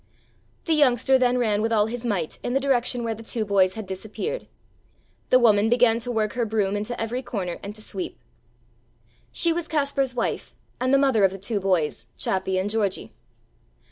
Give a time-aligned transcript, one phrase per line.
[0.65, 3.75] The youngster then ran with all his might in the direction where the two boys
[3.75, 4.47] had disappeared.
[5.29, 8.17] The woman began to work her broom into every corner and to sweep.
[9.31, 13.13] She was Kaspar's wife and the mother of the two boys, Chappi and Georgie.